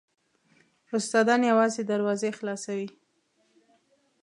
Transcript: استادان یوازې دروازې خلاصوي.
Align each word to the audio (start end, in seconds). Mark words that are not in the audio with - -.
استادان 0.97 1.41
یوازې 1.51 1.81
دروازې 1.91 2.29
خلاصوي. 2.37 2.89